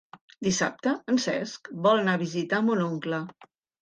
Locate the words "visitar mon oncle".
2.25-3.21